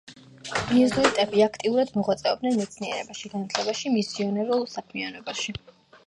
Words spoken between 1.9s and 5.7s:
მოღვაწეობდნენ მეცნიერებაში, განათლებაში და მისიონერულ საქმიანობაში.